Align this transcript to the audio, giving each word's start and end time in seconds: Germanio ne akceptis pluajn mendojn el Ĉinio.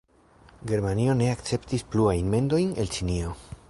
Germanio 0.71 1.15
ne 1.21 1.29
akceptis 1.35 1.87
pluajn 1.93 2.35
mendojn 2.37 2.77
el 2.85 2.95
Ĉinio. 2.99 3.37